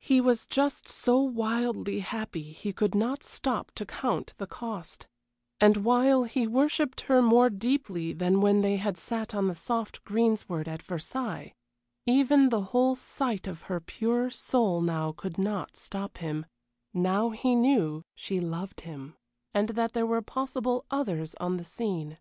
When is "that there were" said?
19.68-20.22